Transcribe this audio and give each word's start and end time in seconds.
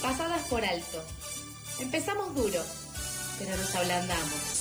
pasadas 0.00 0.42
por 0.48 0.64
alto. 0.64 1.04
Empezamos 1.80 2.34
duro, 2.34 2.62
pero 3.38 3.56
nos 3.56 3.74
ablandamos. 3.74 4.58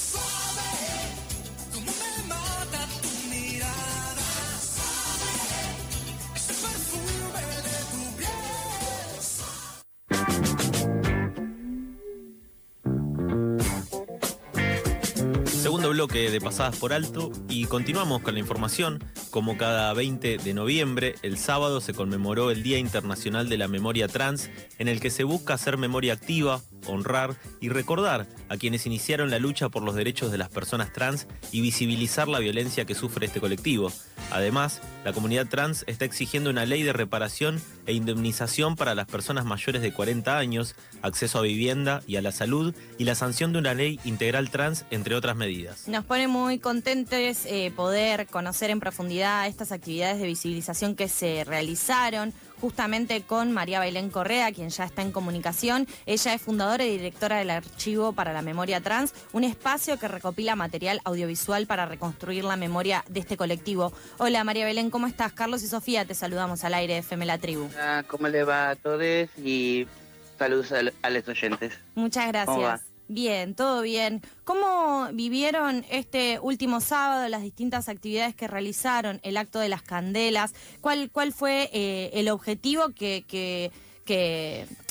Segundo 15.45 15.89
bloque 15.89 16.31
de 16.31 16.39
Pasadas 16.39 16.77
por 16.77 16.93
Alto 16.93 17.31
y 17.49 17.65
continuamos 17.65 18.21
con 18.21 18.35
la 18.35 18.39
información. 18.39 19.03
Como 19.37 19.55
cada 19.55 19.93
20 19.93 20.39
de 20.39 20.53
noviembre, 20.55 21.13
el 21.21 21.37
sábado 21.37 21.79
se 21.79 21.93
conmemoró 21.93 22.49
el 22.49 22.63
Día 22.63 22.79
Internacional 22.79 23.49
de 23.49 23.59
la 23.59 23.67
Memoria 23.67 24.07
Trans, 24.07 24.49
en 24.79 24.87
el 24.87 24.99
que 24.99 25.11
se 25.11 25.25
busca 25.25 25.53
hacer 25.53 25.77
memoria 25.77 26.13
activa, 26.13 26.63
honrar 26.87 27.35
y 27.61 27.69
recordar 27.69 28.25
a 28.49 28.57
quienes 28.57 28.87
iniciaron 28.87 29.29
la 29.29 29.37
lucha 29.37 29.69
por 29.69 29.83
los 29.83 29.93
derechos 29.93 30.31
de 30.31 30.39
las 30.39 30.49
personas 30.49 30.91
trans 30.91 31.27
y 31.51 31.61
visibilizar 31.61 32.27
la 32.27 32.39
violencia 32.39 32.85
que 32.85 32.95
sufre 32.95 33.27
este 33.27 33.39
colectivo. 33.39 33.91
Además, 34.31 34.81
la 35.05 35.13
comunidad 35.13 35.47
trans 35.47 35.83
está 35.87 36.05
exigiendo 36.05 36.49
una 36.49 36.65
ley 36.65 36.81
de 36.81 36.93
reparación 36.93 37.61
e 37.85 37.93
indemnización 37.93 38.75
para 38.75 38.95
las 38.95 39.05
personas 39.05 39.45
mayores 39.45 39.81
de 39.81 39.93
40 39.93 40.37
años, 40.37 40.75
acceso 41.01 41.39
a 41.39 41.43
vivienda 41.43 42.01
y 42.07 42.15
a 42.15 42.21
la 42.21 42.31
salud 42.31 42.73
y 42.97 43.03
la 43.03 43.15
sanción 43.15 43.53
de 43.53 43.59
una 43.59 43.73
ley 43.73 43.99
integral 44.03 44.49
trans, 44.49 44.85
entre 44.89 45.15
otras 45.15 45.35
medidas. 45.35 45.87
Nos 45.87 46.05
pone 46.05 46.27
muy 46.27 46.59
contentes 46.59 47.45
eh, 47.45 47.71
poder 47.75 48.27
conocer 48.27 48.69
en 48.69 48.79
profundidad 48.79 49.26
estas 49.27 49.71
actividades 49.71 50.19
de 50.19 50.27
visibilización 50.27 50.95
que 50.95 51.07
se 51.07 51.43
realizaron 51.43 52.33
justamente 52.61 53.21
con 53.21 53.51
María 53.51 53.79
Belén 53.79 54.09
Correa, 54.09 54.51
quien 54.51 54.69
ya 54.69 54.85
está 54.85 55.01
en 55.01 55.11
comunicación. 55.11 55.87
Ella 56.05 56.33
es 56.33 56.41
fundadora 56.41 56.85
y 56.85 56.91
directora 56.91 57.37
del 57.37 57.51
Archivo 57.51 58.13
para 58.13 58.33
la 58.33 58.41
Memoria 58.41 58.81
Trans, 58.81 59.13
un 59.33 59.43
espacio 59.43 59.99
que 59.99 60.07
recopila 60.07 60.55
material 60.55 61.01
audiovisual 61.03 61.67
para 61.67 61.85
reconstruir 61.85 62.45
la 62.45 62.55
memoria 62.55 63.03
de 63.09 63.19
este 63.19 63.37
colectivo. 63.37 63.91
Hola 64.17 64.43
María 64.43 64.65
Belén, 64.65 64.89
¿cómo 64.89 65.07
estás? 65.07 65.33
Carlos 65.33 65.61
y 65.61 65.67
Sofía, 65.67 66.05
te 66.05 66.15
saludamos 66.15 66.63
al 66.63 66.73
aire 66.73 66.93
de 66.93 66.99
FM 66.99 67.25
La 67.25 67.37
Tribu. 67.37 67.69
Hola, 67.75 68.05
¿cómo 68.07 68.27
le 68.27 68.43
va 68.43 68.69
a 68.69 68.75
todos? 68.75 69.27
Y 69.37 69.87
saludos 70.39 70.71
a, 70.71 71.09
los 71.09 71.27
oyentes. 71.27 71.73
Muchas 71.95 72.27
gracias. 72.29 72.86
Bien, 73.09 73.55
todo 73.55 73.81
bien. 73.81 74.21
¿Cómo 74.43 75.07
vivieron 75.13 75.85
este 75.89 76.39
último 76.41 76.81
sábado 76.81 77.27
las 77.29 77.41
distintas 77.41 77.87
actividades 77.87 78.35
que 78.35 78.47
realizaron, 78.47 79.21
el 79.23 79.37
acto 79.37 79.59
de 79.59 79.69
las 79.69 79.81
candelas? 79.81 80.53
¿Cuál, 80.81 81.09
cuál 81.09 81.31
fue 81.31 81.69
eh, 81.71 82.11
el 82.13 82.27
objetivo 82.29 82.89
que, 82.89 83.23
que, 83.27 83.71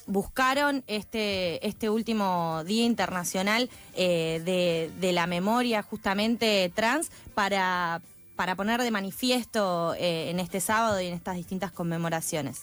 buscaron 0.06 0.84
este, 0.86 1.66
este 1.66 1.90
último 1.90 2.62
Día 2.64 2.84
Internacional 2.84 3.68
eh, 3.94 4.40
de, 4.44 4.90
de, 5.00 5.12
la 5.12 5.26
Memoria 5.26 5.82
justamente 5.82 6.70
trans 6.72 7.10
para, 7.34 8.00
para 8.36 8.54
poner 8.54 8.82
de 8.82 8.90
manifiesto 8.92 9.94
eh, 9.94 10.30
en 10.30 10.38
este 10.38 10.60
sábado 10.60 11.00
y 11.00 11.06
en 11.06 11.14
estas 11.14 11.34
distintas 11.34 11.72
conmemoraciones? 11.72 12.62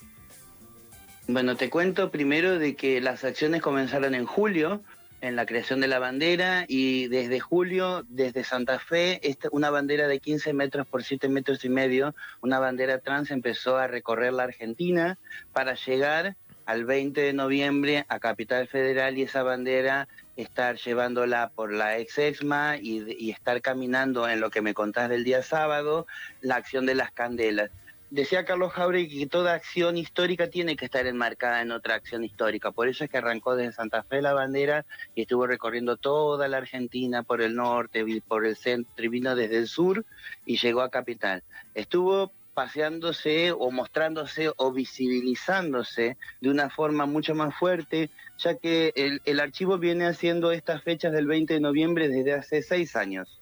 Bueno, 1.28 1.58
te 1.58 1.70
cuento 1.70 2.12
primero 2.12 2.60
de 2.60 2.76
que 2.76 3.02
las 3.02 3.24
acciones 3.24 3.62
comenzaron 3.62 4.16
en 4.16 4.26
julio 4.26 4.82
en 5.24 5.38
la 5.38 5.46
creación 5.46 5.80
de 5.80 5.88
la 5.88 6.00
bandera 6.00 6.66
y 6.68 7.08
desde 7.08 7.40
julio, 7.40 8.06
desde 8.10 8.44
Santa 8.44 8.78
Fe, 8.78 9.22
una 9.52 9.70
bandera 9.70 10.10
de 10.10 10.20
15 10.20 10.52
metros 10.52 10.86
por 10.86 11.02
7 11.02 11.30
metros 11.30 11.64
y 11.64 11.70
medio, 11.70 12.14
una 12.42 12.60
bandera 12.60 13.00
trans 13.00 13.32
empezó 13.32 13.78
a 13.78 13.88
recorrer 13.88 14.34
la 14.34 14.44
Argentina 14.44 15.18
para 15.54 15.76
llegar 15.76 16.36
al 16.66 16.84
20 16.84 17.22
de 17.22 17.32
noviembre 17.32 18.06
a 18.10 18.20
Capital 18.20 18.68
Federal 18.68 19.18
y 19.18 19.22
esa 19.22 19.44
bandera 19.44 20.10
estar 20.36 20.76
llevándola 20.76 21.52
por 21.56 21.72
la 21.72 21.98
ex 22.00 22.18
EXMA 22.18 22.78
y, 22.82 23.06
y 23.18 23.32
estar 23.32 23.62
caminando 23.62 24.28
en 24.28 24.42
lo 24.42 24.50
que 24.50 24.62
me 24.62 24.74
contás 24.74 25.10
del 25.10 25.24
día 25.24 25.42
sábado, 25.42 26.06
la 26.42 26.58
acción 26.58 26.86
de 26.86 26.96
las 26.96 27.12
candelas 27.12 27.72
decía 28.14 28.46
Carlos 28.46 28.72
Jauregui 28.74 29.22
que 29.22 29.28
toda 29.28 29.56
acción 29.56 29.98
histórica 29.98 30.48
tiene 30.48 30.76
que 30.76 30.86
estar 30.86 31.08
enmarcada 31.08 31.64
en 31.64 31.72
otra 31.72 31.96
acción 31.96 32.24
histórica. 32.24 32.72
Por 32.72 32.88
eso 32.88 33.04
es 33.04 33.10
que 33.10 33.18
arrancó 33.18 33.56
desde 33.56 33.74
Santa 33.74 34.04
Fe 34.04 34.22
la 34.22 34.34
bandera 34.34 34.86
y 35.16 35.24
estuvo 35.24 35.48
recorriendo 35.48 35.98
toda 35.98 36.48
la 36.48 36.58
Argentina 36.58 37.24
por 37.24 37.42
el 37.42 37.56
norte, 37.56 38.06
por 38.28 38.46
el 38.46 38.56
centro 38.56 39.04
y 39.04 39.08
vino 39.08 39.36
desde 39.36 39.58
el 39.58 39.68
sur 39.68 40.06
y 40.46 40.58
llegó 40.58 40.82
a 40.82 40.92
Capital. 40.92 41.42
Estuvo 41.74 42.32
paseándose 42.54 43.52
o 43.52 43.72
mostrándose 43.72 44.52
o 44.58 44.72
visibilizándose 44.72 46.16
de 46.40 46.50
una 46.52 46.70
forma 46.70 47.08
mucho 47.08 47.34
más 47.34 47.56
fuerte, 47.56 48.12
ya 48.38 48.56
que 48.60 48.94
el, 48.96 49.24
el 49.26 49.40
archivo 49.40 49.80
viene 49.80 50.06
haciendo 50.06 50.52
estas 50.52 50.84
fechas 50.84 51.14
del 51.14 51.26
20 51.26 51.56
de 51.56 51.60
noviembre 51.60 52.10
desde 52.10 52.34
hace 52.34 52.62
seis 52.62 52.96
años 52.96 53.40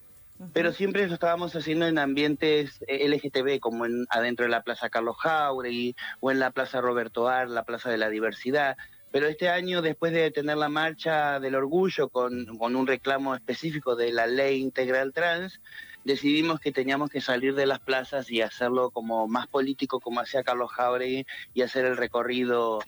pero 0.53 0.73
siempre 0.73 1.07
lo 1.07 1.13
estábamos 1.13 1.55
haciendo 1.55 1.87
en 1.87 1.97
ambientes 1.97 2.83
eh, 2.87 3.07
LGTB, 3.07 3.59
como 3.59 3.85
en, 3.85 4.05
adentro 4.09 4.45
de 4.45 4.51
la 4.51 4.63
Plaza 4.63 4.89
Carlos 4.89 5.17
Jauregui 5.19 5.95
o 6.19 6.31
en 6.31 6.39
la 6.39 6.51
Plaza 6.51 6.81
Roberto 6.81 7.27
Ar, 7.27 7.49
la 7.49 7.63
Plaza 7.63 7.89
de 7.89 7.97
la 7.97 8.09
Diversidad. 8.09 8.77
Pero 9.11 9.27
este 9.27 9.49
año, 9.49 9.81
después 9.81 10.13
de 10.13 10.31
tener 10.31 10.57
la 10.57 10.69
marcha 10.69 11.39
del 11.39 11.55
orgullo 11.55 12.09
con, 12.09 12.57
con 12.57 12.75
un 12.75 12.87
reclamo 12.87 13.35
específico 13.35 13.95
de 13.95 14.13
la 14.13 14.25
ley 14.25 14.61
integral 14.61 15.11
trans, 15.13 15.59
decidimos 16.05 16.59
que 16.59 16.71
teníamos 16.71 17.09
que 17.09 17.21
salir 17.21 17.53
de 17.53 17.65
las 17.65 17.79
plazas 17.79 18.31
y 18.31 18.41
hacerlo 18.41 18.89
como 18.89 19.27
más 19.27 19.47
político, 19.47 19.99
como 19.99 20.21
hacía 20.21 20.43
Carlos 20.43 20.71
Jauregui, 20.71 21.25
y 21.53 21.61
hacer 21.61 21.85
el 21.85 21.97
recorrido 21.97 22.79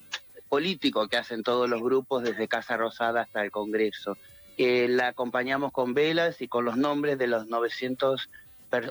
político 0.48 1.08
que 1.08 1.18
hacen 1.18 1.42
todos 1.42 1.68
los 1.68 1.82
grupos 1.82 2.22
desde 2.22 2.48
Casa 2.48 2.76
Rosada 2.76 3.22
hasta 3.22 3.42
el 3.42 3.50
Congreso 3.50 4.16
la 4.58 5.08
acompañamos 5.08 5.72
con 5.72 5.94
velas 5.94 6.40
y 6.40 6.48
con 6.48 6.64
los 6.64 6.76
nombres 6.76 7.18
de 7.18 7.26
los 7.26 7.46
900 7.46 8.28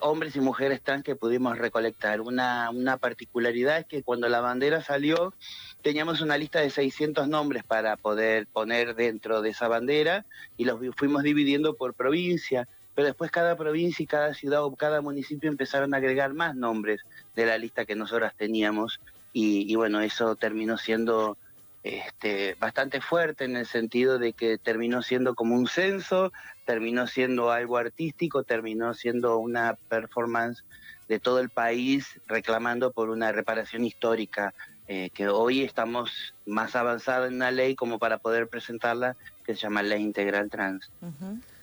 hombres 0.02 0.36
y 0.36 0.40
mujeres 0.40 0.82
trans 0.82 1.04
que 1.04 1.16
pudimos 1.16 1.58
recolectar. 1.58 2.22
Una, 2.22 2.70
una 2.70 2.98
particularidad 2.98 3.80
es 3.80 3.86
que 3.86 4.04
cuando 4.04 4.30
la 4.30 4.40
bandera 4.40 4.82
salió, 4.82 5.34
teníamos 5.82 6.22
una 6.22 6.38
lista 6.38 6.60
de 6.60 6.70
600 6.70 7.28
nombres 7.28 7.64
para 7.64 7.98
poder 7.98 8.48
poner 8.48 8.96
dentro 8.96 9.42
de 9.42 9.50
esa 9.50 9.68
bandera 9.68 10.26
y 10.58 10.66
los 10.66 10.80
fuimos 10.96 11.24
dividiendo 11.24 11.76
por 11.76 11.94
provincia, 11.94 12.68
pero 12.96 13.08
después 13.08 13.32
cada 13.32 13.58
provincia 13.58 14.04
y 14.04 14.08
cada 14.08 14.34
ciudad 14.34 14.64
o 14.64 14.76
cada 14.76 15.02
municipio 15.02 15.50
empezaron 15.50 15.94
a 15.94 15.98
agregar 15.98 16.34
más 16.34 16.56
nombres 16.56 17.02
de 17.36 17.46
la 17.46 17.58
lista 17.58 17.86
que 17.86 17.96
nosotros 17.96 18.32
teníamos 18.38 19.00
y 19.36 19.74
bueno, 19.76 20.00
eso 20.00 20.36
terminó 20.36 20.78
siendo 20.78 21.38
este, 21.84 22.56
bastante 22.60 23.02
fuerte 23.02 23.44
en 23.44 23.58
el 23.58 23.66
sentido 23.66 24.18
de 24.18 24.34
que 24.34 24.58
terminó 24.58 25.02
siendo 25.02 25.36
como 25.36 25.56
un 25.56 25.68
censo, 25.68 26.32
terminó 26.66 27.08
siendo 27.08 27.52
algo 27.52 27.78
artístico, 27.78 28.44
terminó 28.44 28.94
siendo 28.94 29.38
una 29.38 29.78
performance 29.90 30.64
de 31.10 31.20
todo 31.20 31.40
el 31.40 31.50
país 31.50 32.20
reclamando 32.28 32.92
por 32.92 33.10
una 33.10 33.32
reparación 33.32 33.84
histórica, 33.84 34.54
eh, 34.88 35.10
que 35.14 35.28
hoy 35.28 35.64
estamos 35.64 36.34
más 36.46 36.76
avanzados 36.76 37.28
en 37.30 37.36
una 37.36 37.52
ley 37.52 37.76
como 37.76 38.00
para 38.00 38.18
poder 38.18 38.48
presentarla, 38.48 39.16
que 39.46 39.56
se 39.56 39.62
llama 39.62 39.84
Ley 39.84 40.02
Integral 40.02 40.50
Trans. 40.50 40.90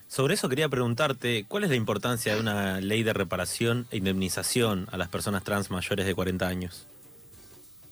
Sobre 0.06 0.34
eso 0.34 0.48
quería 0.48 0.68
preguntarte, 0.68 1.44
¿cuál 1.48 1.64
es 1.64 1.70
la 1.70 1.76
importancia 1.76 2.34
de 2.34 2.40
una 2.40 2.80
ley 2.80 3.02
de 3.02 3.12
reparación 3.12 3.86
e 3.90 3.98
indemnización 3.98 4.86
a 4.90 4.96
las 4.96 5.08
personas 5.08 5.44
trans 5.44 5.70
mayores 5.70 6.04
de 6.04 6.14
40 6.14 6.46
años? 6.46 6.86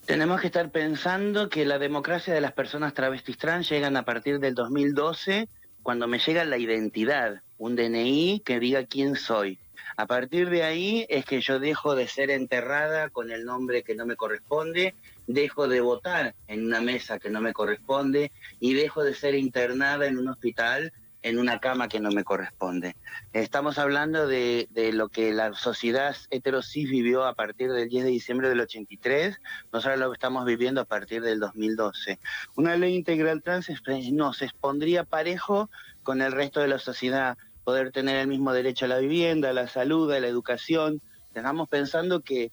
Tenemos 0.09 0.41
que 0.41 0.47
estar 0.47 0.71
pensando 0.71 1.49
que 1.49 1.65
la 1.65 1.77
democracia 1.77 2.33
de 2.33 2.41
las 2.41 2.53
personas 2.53 2.95
travestis 2.95 3.37
trans 3.37 3.69
llegan 3.69 3.95
a 3.95 4.05
partir 4.05 4.39
del 4.39 4.55
2012, 4.55 5.47
cuando 5.83 6.07
me 6.07 6.17
llega 6.17 6.43
la 6.45 6.57
identidad, 6.57 7.43
un 7.59 7.75
DNI 7.75 8.41
que 8.43 8.59
diga 8.59 8.87
quién 8.87 9.15
soy. 9.15 9.59
A 9.97 10.07
partir 10.07 10.49
de 10.49 10.63
ahí 10.63 11.05
es 11.09 11.25
que 11.25 11.41
yo 11.41 11.59
dejo 11.59 11.93
de 11.93 12.07
ser 12.07 12.31
enterrada 12.31 13.09
con 13.11 13.29
el 13.29 13.45
nombre 13.45 13.83
que 13.83 13.93
no 13.93 14.07
me 14.07 14.15
corresponde, 14.15 14.95
dejo 15.27 15.67
de 15.67 15.79
votar 15.79 16.33
en 16.47 16.65
una 16.65 16.81
mesa 16.81 17.19
que 17.19 17.29
no 17.29 17.39
me 17.39 17.53
corresponde 17.53 18.31
y 18.59 18.73
dejo 18.73 19.03
de 19.03 19.13
ser 19.13 19.35
internada 19.35 20.07
en 20.07 20.17
un 20.17 20.27
hospital 20.27 20.91
en 21.21 21.37
una 21.37 21.59
cama 21.59 21.89
que 21.89 21.99
no 21.99 22.11
me 22.11 22.23
corresponde. 22.23 22.95
Estamos 23.33 23.77
hablando 23.77 24.27
de, 24.27 24.67
lo 24.93 25.09
que 25.09 25.33
la 25.33 25.53
sociedad 25.53 26.15
heterosis 26.29 26.89
vivió 26.89 27.25
a 27.25 27.33
partir 27.33 27.71
del 27.71 27.89
10 27.89 28.05
de 28.05 28.09
diciembre 28.09 28.49
del 28.49 28.61
83, 28.61 29.39
nosotros 29.71 29.99
lo 29.99 30.13
estamos 30.13 30.45
viviendo 30.45 30.81
a 30.81 30.85
partir 30.85 31.21
del 31.21 31.39
2012. 31.39 32.19
Una 32.55 32.75
ley 32.77 32.95
integral 32.95 33.41
trans 33.41 33.69
nos 34.11 34.41
expondría 34.41 35.03
parejo 35.03 35.69
con 36.03 36.21
el 36.21 36.31
resto 36.31 36.61
de 36.61 36.69
la 36.69 36.79
sociedad, 36.79 37.37
poder 37.63 37.91
tener 37.91 38.17
el 38.17 38.27
mismo 38.27 38.53
derecho 38.53 38.85
a 38.85 38.87
la 38.89 38.99
vivienda, 38.99 39.49
a 39.49 39.53
la 39.53 39.67
salud, 39.67 40.11
a 40.11 40.19
la 40.19 40.27
educación. 40.27 41.01
Estamos 41.33 41.67
pensando 41.67 42.21
que 42.21 42.51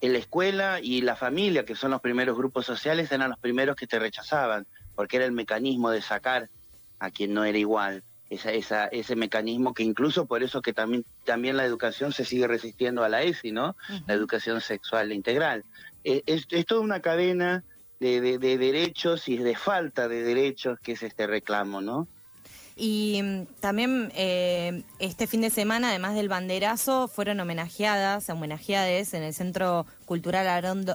la 0.00 0.18
escuela 0.18 0.80
y 0.80 1.02
la 1.02 1.16
familia, 1.16 1.64
que 1.64 1.74
son 1.74 1.90
los 1.90 2.00
primeros 2.00 2.36
grupos 2.36 2.66
sociales, 2.66 3.12
eran 3.12 3.30
los 3.30 3.38
primeros 3.38 3.76
que 3.76 3.86
te 3.86 3.98
rechazaban, 3.98 4.66
porque 4.94 5.16
era 5.16 5.26
el 5.26 5.32
mecanismo 5.32 5.90
de 5.90 6.02
sacar 6.02 6.48
a 6.98 7.10
quien 7.10 7.34
no 7.34 7.44
era 7.44 7.58
igual. 7.58 8.02
Esa, 8.28 8.50
esa, 8.50 8.86
ese 8.86 9.14
mecanismo 9.14 9.72
que 9.72 9.84
incluso 9.84 10.26
por 10.26 10.42
eso 10.42 10.60
que 10.60 10.72
también, 10.72 11.04
también 11.24 11.56
la 11.56 11.64
educación 11.64 12.12
se 12.12 12.24
sigue 12.24 12.48
resistiendo 12.48 13.04
a 13.04 13.08
la 13.08 13.22
ESI, 13.22 13.52
¿no? 13.52 13.76
La 14.08 14.14
educación 14.14 14.60
sexual 14.60 15.12
integral. 15.12 15.64
Eh, 16.02 16.22
es, 16.26 16.46
es, 16.50 16.66
toda 16.66 16.80
una 16.80 17.00
cadena 17.00 17.62
de, 18.00 18.20
de 18.20 18.58
derechos 18.58 19.28
y 19.28 19.36
de 19.36 19.54
falta 19.54 20.08
de 20.08 20.24
derechos 20.24 20.80
que 20.80 20.92
es 20.92 21.04
este 21.04 21.28
reclamo, 21.28 21.80
¿no? 21.80 22.08
Y 22.78 23.22
mm, 23.22 23.46
también 23.60 24.12
eh, 24.14 24.82
este 24.98 25.26
fin 25.26 25.40
de 25.40 25.48
semana, 25.48 25.88
además 25.88 26.14
del 26.14 26.28
banderazo, 26.28 27.08
fueron 27.08 27.40
homenajeadas, 27.40 28.28
homenajeadas 28.28 29.14
en 29.14 29.22
el 29.22 29.32
Centro 29.32 29.86
Cultural 30.04 30.46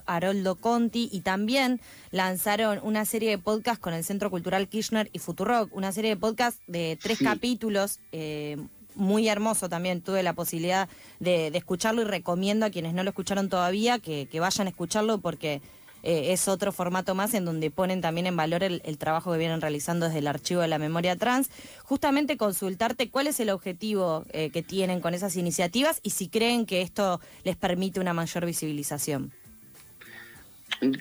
Haroldo, 0.05 0.55
Conti 0.55 1.09
y 1.11 1.21
también 1.21 1.81
lanzaron 2.11 2.79
una 2.83 3.03
serie 3.05 3.31
de 3.31 3.39
podcasts 3.39 3.81
con 3.81 3.95
el 3.95 4.03
Centro 4.03 4.29
Cultural 4.29 4.67
Kirchner 4.67 5.09
y 5.11 5.17
Futurock, 5.17 5.75
una 5.75 5.91
serie 5.91 6.11
de 6.11 6.17
podcasts 6.17 6.61
de 6.67 6.99
tres 7.01 7.17
capítulos. 7.17 7.99
Eh, 8.11 8.57
muy 8.93 9.29
hermoso 9.29 9.69
también, 9.69 10.01
tuve 10.01 10.21
la 10.21 10.33
posibilidad 10.33 10.87
de, 11.19 11.47
escucharlo 11.47 12.01
y 12.01 12.05
recomiendo 12.05 12.65
a 12.65 12.69
quienes 12.69 12.93
no 12.93 13.03
lo 13.03 13.09
escucharon 13.09 13.49
todavía 13.49 13.99
que 13.99 14.27
vayan 14.39 14.67
a 14.67 14.69
escucharlo 14.69 15.19
porque 15.19 15.61
eh, 16.03 16.33
es 16.33 16.47
otro 16.47 16.71
formato 16.71 17.15
más 17.15 17.33
en 17.33 17.45
donde 17.45 17.71
ponen 17.71 18.01
también 18.01 18.27
en 18.27 18.35
valor 18.35 18.63
el, 18.63 18.81
trabajo 18.97 19.31
que 19.31 19.37
vienen 19.37 19.61
realizando 19.61 20.05
desde 20.05 20.19
el 20.19 20.27
archivo 20.27 20.61
de 20.61 20.67
la 20.67 20.77
memoria 20.77 21.15
trans. 21.15 21.49
Justamente 21.83 22.37
consultarte 22.37 23.09
cuál 23.09 23.27
es 23.27 23.39
el 23.39 23.49
objetivo 23.49 24.25
eh, 24.31 24.49
que 24.51 24.61
tienen 24.61 25.01
con 25.01 25.13
esas 25.13 25.35
iniciativas 25.35 25.99
y 26.03 26.11
si 26.11 26.27
creen 26.27 26.65
que 26.65 26.81
esto 26.81 27.19
les 27.43 27.55
permite 27.55 27.99
una 27.99 28.13
mayor 28.13 28.45
visibilización. 28.45 29.31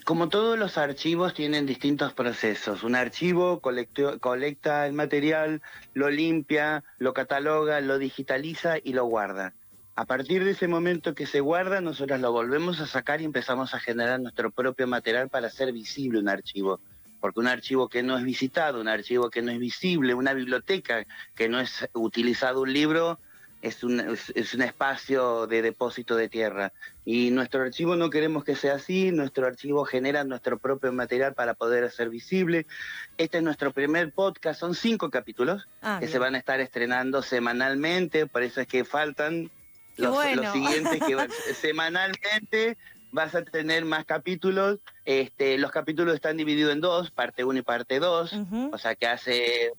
Como 0.04 0.28
todos 0.28 0.58
los 0.58 0.76
archivos 0.76 1.32
tienen 1.32 1.64
distintos 1.64 2.12
procesos. 2.12 2.82
Un 2.82 2.94
archivo 2.94 3.60
colecta 3.60 4.86
el 4.86 4.92
material, 4.92 5.62
lo 5.94 6.10
limpia, 6.10 6.84
lo 6.98 7.14
cataloga, 7.14 7.80
lo 7.80 7.98
digitaliza 7.98 8.76
y 8.82 8.92
lo 8.92 9.06
guarda. 9.06 9.54
A 10.00 10.06
partir 10.06 10.44
de 10.44 10.52
ese 10.52 10.66
momento 10.66 11.14
que 11.14 11.26
se 11.26 11.40
guarda, 11.40 11.82
nosotros 11.82 12.18
lo 12.20 12.32
volvemos 12.32 12.80
a 12.80 12.86
sacar 12.86 13.20
y 13.20 13.26
empezamos 13.26 13.74
a 13.74 13.80
generar 13.80 14.18
nuestro 14.18 14.50
propio 14.50 14.86
material 14.86 15.28
para 15.28 15.48
hacer 15.48 15.74
visible 15.74 16.18
un 16.18 16.30
archivo. 16.30 16.80
Porque 17.20 17.38
un 17.38 17.48
archivo 17.48 17.90
que 17.90 18.02
no 18.02 18.16
es 18.16 18.24
visitado, 18.24 18.80
un 18.80 18.88
archivo 18.88 19.28
que 19.28 19.42
no 19.42 19.52
es 19.52 19.58
visible, 19.58 20.14
una 20.14 20.32
biblioteca 20.32 21.04
que 21.34 21.50
no 21.50 21.60
es 21.60 21.86
utilizado 21.92 22.62
un 22.62 22.72
libro, 22.72 23.18
es 23.60 23.84
un, 23.84 24.00
es, 24.00 24.54
un 24.54 24.62
espacio 24.62 25.46
de 25.46 25.60
depósito 25.60 26.16
de 26.16 26.30
tierra. 26.30 26.72
Y 27.04 27.30
nuestro 27.30 27.60
archivo 27.60 27.94
no 27.94 28.08
queremos 28.08 28.42
que 28.42 28.56
sea 28.56 28.76
así, 28.76 29.12
nuestro 29.12 29.46
archivo 29.46 29.84
genera 29.84 30.24
nuestro 30.24 30.58
propio 30.58 30.94
material 30.94 31.34
para 31.34 31.52
poder 31.52 31.84
hacer 31.84 32.08
visible. 32.08 32.66
Este 33.18 33.36
es 33.36 33.44
nuestro 33.44 33.70
primer 33.70 34.12
podcast, 34.14 34.60
son 34.60 34.74
cinco 34.74 35.10
capítulos 35.10 35.68
ah, 35.82 35.98
que 36.00 36.08
se 36.08 36.18
van 36.18 36.36
a 36.36 36.38
estar 36.38 36.58
estrenando 36.58 37.20
semanalmente, 37.20 38.24
por 38.24 38.42
eso 38.42 38.62
es 38.62 38.66
que 38.66 38.86
faltan 38.86 39.50
los, 39.96 40.52
siguientes 40.52 41.00
que 41.00 41.54
semanalmente 41.54 42.76
vas 43.12 43.34
a 43.34 43.42
tener 43.42 43.84
más 43.84 44.04
capítulos. 44.04 44.78
Este, 45.04 45.58
los 45.58 45.70
capítulos 45.70 46.14
están 46.14 46.36
divididos 46.36 46.72
en 46.72 46.80
dos, 46.80 47.10
parte 47.10 47.44
1 47.44 47.58
y 47.58 47.62
parte 47.62 47.98
2, 47.98 48.32
o 48.72 48.78
sea 48.78 48.94
que 48.94 49.06
hace 49.06 49.72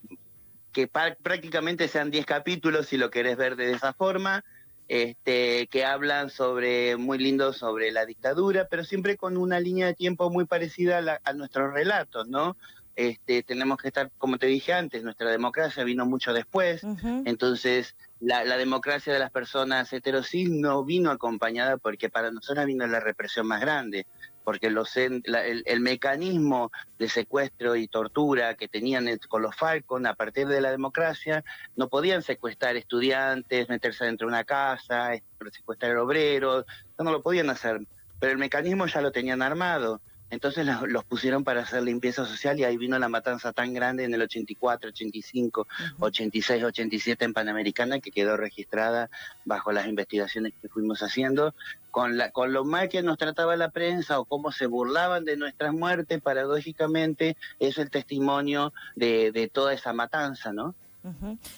que 0.72 0.88
prácticamente 0.88 1.88
sean 1.90 2.12
10 2.12 2.25
capítulos 2.25 2.88
si 2.88 2.98
lo 2.98 3.10
querés 3.10 3.36
ver 3.36 3.58
de 3.58 3.74
esa 3.74 3.92
forma, 3.92 4.46
este, 4.88 5.68
que 5.68 5.86
hablan 5.86 6.30
sobre, 6.30 6.96
muy 6.96 7.18
lindo 7.18 7.52
sobre 7.52 7.92
la 7.92 8.06
dictadura, 8.06 8.68
pero 8.69 8.86
siempre 8.86 9.18
con 9.18 9.36
una 9.36 9.60
línea 9.60 9.88
de 9.88 9.94
tiempo 9.94 10.30
muy 10.30 10.46
parecida 10.46 11.00
a, 11.00 11.30
a 11.30 11.34
nuestros 11.34 11.74
relatos, 11.74 12.28
¿no? 12.30 12.56
Este, 12.96 13.42
tenemos 13.44 13.78
que 13.78 13.88
estar, 13.88 14.12
como 14.18 14.38
te 14.38 14.48
dije 14.48 14.74
antes, 14.74 15.04
nuestra 15.04 15.30
democracia 15.30 15.84
vino 15.84 16.06
mucho 16.06 16.34
después, 16.34 16.84
entonces 17.26 17.96
la, 18.20 18.58
democracia 18.58 19.14
de 19.14 19.20
las 19.20 19.32
personas 19.32 19.92
heterosis 19.94 20.50
no 20.50 20.84
vino 20.84 21.10
acompañada 21.10 21.78
porque 21.78 22.10
para 22.10 22.32
nosotros 22.32 22.66
vino 22.66 22.86
la 22.86 23.00
represión 23.00 23.48
más 23.48 23.62
grande, 23.62 24.06
porque 24.44 24.70
los, 24.70 24.96
el, 24.98 25.80
mecanismo 25.80 26.72
de 27.00 27.08
secuestro 27.08 27.76
y 27.76 27.88
tortura 27.88 28.56
que 28.56 28.68
tenían 28.68 29.08
con 29.30 29.42
los 29.42 29.56
Falcon 29.56 30.06
a 30.06 30.14
partir 30.14 30.48
de 30.48 30.62
la 30.62 30.72
democracia, 30.72 31.44
no 31.76 31.88
podían 31.88 32.22
secuestrar 32.22 32.76
estudiantes, 32.76 33.70
meterse 33.70 34.06
dentro 34.06 34.28
de 34.28 34.34
una 34.34 34.44
casa, 34.44 35.12
secuestrar 35.52 35.96
obreros, 35.98 36.66
no 37.00 37.12
lo 37.12 37.22
podían 37.22 37.50
hacer, 37.50 37.82
pero 38.20 38.34
el 38.34 38.38
mecanismo 38.38 38.86
ya 38.86 39.02
lo 39.02 39.12
tenían 39.12 39.42
armado. 39.42 40.02
Entonces 40.31 40.66
los, 40.66 41.04
pusieron 41.04 41.44
para 41.44 41.62
hacer 41.62 41.83
limpieza 41.83 42.25
social 42.25 42.57
y 42.57 42.63
ahí 42.63 42.78
vino 42.78 42.98
la 42.98 43.10
matanza 43.10 43.51
tan 43.51 43.74
grande 43.74 44.06
en 44.06 44.13
el 44.13 44.22
84, 44.22 44.89
85, 44.89 45.68
86, 46.00 46.63
87 46.63 47.25
en 47.25 47.33
Panamericana 47.33 48.00
que 48.00 48.12
quedó 48.12 48.38
registrada 48.38 49.10
bajo 49.44 49.74
las 49.74 49.88
investigaciones 49.88 50.54
que 50.62 50.69
fuimos 50.69 51.04
haciendo. 51.04 51.54
Con, 51.92 52.18
la, 52.18 52.31
con 52.31 52.54
lo 52.54 52.63
mal 52.63 52.88
que 52.88 53.04
nos 53.04 53.18
trataba 53.18 53.57
la 53.57 53.72
prensa 53.72 54.18
o 54.18 54.24
cómo 54.24 54.54
se 54.54 54.66
burlaban 54.66 55.25
de 55.25 55.36
nuestras 55.36 55.74
muertes, 55.74 56.22
paradójicamente, 56.22 57.36
es 57.60 57.78
el 57.78 57.89
testimonio 57.89 58.74
de, 58.95 59.33
de 59.33 59.50
toda 59.50 59.74
esa 59.74 59.92
matanza, 59.92 60.54
¿no? 60.54 60.74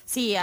Sí, 0.06 0.36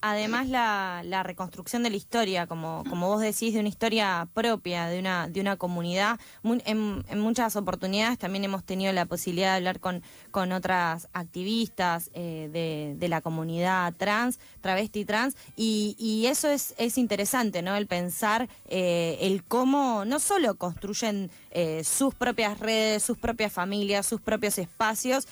además, 0.00 0.48
la, 0.48 1.22
reconstrucción 1.22 1.82
de 1.82 1.90
la 1.90 1.96
historia, 1.96 2.46
como, 2.46 2.84
como 2.88 3.08
vos 3.08 3.20
decís, 3.20 3.54
de 3.54 3.60
una 3.60 3.68
historia 3.68 4.28
propia, 4.34 4.86
de 4.86 4.98
una, 4.98 5.28
de 5.28 5.40
una 5.40 5.56
comunidad. 5.56 6.18
en, 6.42 7.02
muchas 7.18 7.56
oportunidades 7.56 8.18
también 8.18 8.44
hemos 8.44 8.64
tenido 8.64 8.92
la 8.92 9.06
posibilidad 9.06 9.52
de 9.52 9.56
hablar 9.56 9.80
con, 9.80 10.02
con 10.30 10.52
otras 10.52 11.08
activistas 11.12 12.10
eh, 12.14 12.96
de, 12.98 13.08
la 13.08 13.20
comunidad 13.20 13.94
trans, 13.96 14.38
travesti 14.60 15.04
trans, 15.04 15.36
y, 15.56 16.24
eso 16.26 16.48
es, 16.48 16.74
es 16.78 16.98
interesante, 16.98 17.62
¿no? 17.62 17.74
El 17.76 17.86
pensar 17.86 18.48
eh, 18.68 19.18
el 19.20 19.44
cómo 19.44 20.04
no 20.04 20.18
solo 20.18 20.54
construyen 20.54 21.30
eh, 21.50 21.82
sus 21.84 22.14
propias 22.14 22.58
redes, 22.58 23.02
sus 23.02 23.18
propias 23.18 23.52
familias, 23.52 24.06
sus 24.06 24.20
propios 24.20 24.58
espacios, 24.58 25.26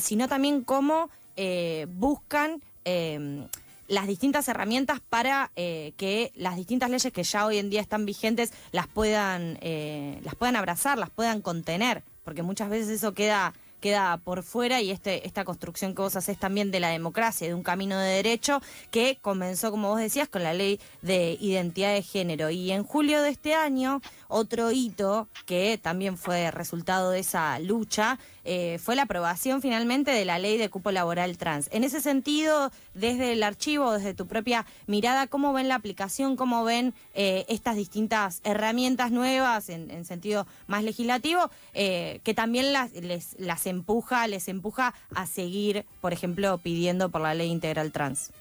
sino 0.00 0.28
también 0.28 0.62
cómo 0.62 1.10
eh, 1.42 1.86
buscan 1.88 2.60
em, 2.84 3.48
las 3.88 4.06
distintas 4.06 4.46
herramientas 4.46 5.00
para 5.00 5.50
eh, 5.56 5.94
que 5.96 6.32
las 6.34 6.54
distintas 6.54 6.90
leyes 6.90 7.10
que 7.14 7.22
ya 7.22 7.46
hoy 7.46 7.56
en 7.56 7.70
día 7.70 7.80
están 7.80 8.04
vigentes 8.04 8.52
las 8.72 8.86
puedan, 8.88 9.56
eh, 9.62 10.20
las 10.22 10.34
puedan 10.34 10.56
abrazar, 10.56 10.98
las 10.98 11.08
puedan 11.08 11.40
contener, 11.40 12.02
porque 12.24 12.42
muchas 12.42 12.68
veces 12.68 12.90
eso 12.90 13.14
queda 13.14 13.54
queda 13.80 14.18
por 14.18 14.42
fuera 14.42 14.80
y 14.80 14.90
este, 14.90 15.26
esta 15.26 15.44
construcción 15.44 15.94
que 15.94 16.02
vos 16.02 16.14
haces 16.14 16.38
también 16.38 16.70
de 16.70 16.80
la 16.80 16.90
democracia, 16.90 17.48
de 17.48 17.54
un 17.54 17.62
camino 17.62 17.98
de 17.98 18.10
derecho 18.10 18.60
que 18.90 19.18
comenzó, 19.20 19.70
como 19.70 19.88
vos 19.88 19.98
decías, 19.98 20.28
con 20.28 20.42
la 20.42 20.52
ley 20.52 20.78
de 21.02 21.36
identidad 21.40 21.94
de 21.94 22.02
género. 22.02 22.50
Y 22.50 22.70
en 22.70 22.84
julio 22.84 23.22
de 23.22 23.30
este 23.30 23.54
año, 23.54 24.02
otro 24.28 24.70
hito 24.70 25.28
que 25.46 25.78
también 25.82 26.16
fue 26.16 26.50
resultado 26.50 27.10
de 27.10 27.20
esa 27.20 27.58
lucha 27.58 28.18
eh, 28.44 28.78
fue 28.82 28.96
la 28.96 29.02
aprobación 29.02 29.62
finalmente 29.62 30.10
de 30.10 30.24
la 30.24 30.38
ley 30.38 30.56
de 30.56 30.70
cupo 30.70 30.90
laboral 30.90 31.36
trans. 31.36 31.68
En 31.72 31.84
ese 31.84 32.00
sentido, 32.00 32.70
desde 32.94 33.32
el 33.32 33.42
archivo, 33.42 33.92
desde 33.92 34.14
tu 34.14 34.26
propia 34.26 34.66
mirada, 34.86 35.26
¿cómo 35.26 35.52
ven 35.52 35.68
la 35.68 35.74
aplicación? 35.74 36.36
¿Cómo 36.36 36.64
ven 36.64 36.94
eh, 37.14 37.44
estas 37.48 37.76
distintas 37.76 38.40
herramientas 38.44 39.10
nuevas 39.10 39.68
en, 39.68 40.04
sentido 40.04 40.46
más 40.66 40.82
legislativo 40.82 41.50
eh, 41.74 42.20
que 42.24 42.34
también 42.34 42.72
las, 42.72 42.92
les, 42.92 43.38
las 43.38 43.66
empuja, 43.66 44.26
les 44.26 44.48
empuja 44.48 44.94
a 45.14 45.26
seguir, 45.26 45.84
por 46.00 46.12
ejemplo, 46.12 46.58
pidiendo 46.58 47.10
por 47.10 47.20
la 47.20 47.34
ley 47.34 47.50
integral 47.50 47.92
trans? 47.92 48.32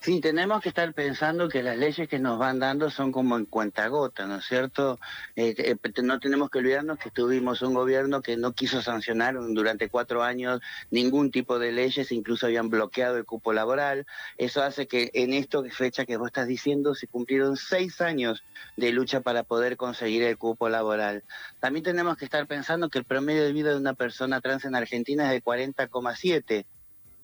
Sí, 0.00 0.20
tenemos 0.20 0.62
que 0.62 0.68
estar 0.68 0.94
pensando 0.94 1.48
que 1.48 1.62
las 1.62 1.76
leyes 1.76 2.08
que 2.08 2.20
nos 2.20 2.38
van 2.38 2.60
dando 2.60 2.88
son 2.88 3.10
como 3.10 3.36
en 3.36 3.46
cuentagota, 3.46 4.26
¿no 4.26 4.36
es 4.36 4.44
cierto? 4.46 4.98
Eh, 5.34 5.54
eh, 5.58 6.02
no 6.02 6.20
tenemos 6.20 6.50
que 6.50 6.58
olvidarnos 6.58 6.98
que 6.98 7.10
tuvimos 7.10 7.62
un 7.62 7.74
gobierno 7.74 8.22
que 8.22 8.36
no 8.36 8.52
quiso 8.52 8.80
sancionar 8.80 9.34
durante 9.34 9.90
cuatro 9.90 10.22
años 10.22 10.60
ningún 10.90 11.32
tipo 11.32 11.58
de 11.58 11.72
leyes, 11.72 12.12
incluso 12.12 12.46
habían 12.46 12.70
bloqueado 12.70 13.16
el 13.16 13.24
cupo 13.24 13.52
laboral. 13.52 14.06
Eso 14.36 14.62
hace 14.62 14.86
que 14.86 15.10
en 15.14 15.32
esto 15.32 15.64
fecha 15.70 16.06
que 16.06 16.16
vos 16.16 16.28
estás 16.28 16.46
diciendo 16.46 16.94
se 16.94 17.08
cumplieron 17.08 17.56
seis 17.56 18.00
años 18.00 18.44
de 18.76 18.92
lucha 18.92 19.20
para 19.20 19.42
poder 19.42 19.76
conseguir 19.76 20.22
el 20.22 20.38
cupo 20.38 20.68
laboral. 20.68 21.24
También 21.58 21.82
tenemos 21.82 22.16
que 22.16 22.24
estar 22.24 22.46
pensando 22.46 22.88
que 22.88 23.00
el 23.00 23.04
promedio 23.04 23.42
de 23.42 23.52
vida 23.52 23.70
de 23.70 23.76
una 23.76 23.94
persona 23.94 24.40
trans 24.40 24.64
en 24.64 24.76
Argentina 24.76 25.24
es 25.24 25.32
de 25.32 25.42
40,7 25.42 26.66